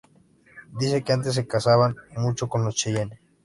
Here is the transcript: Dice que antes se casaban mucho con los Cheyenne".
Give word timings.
Dice 0.79 1.03
que 1.03 1.13
antes 1.13 1.35
se 1.35 1.45
casaban 1.45 1.95
mucho 2.17 2.49
con 2.49 2.65
los 2.65 2.73
Cheyenne". 2.73 3.19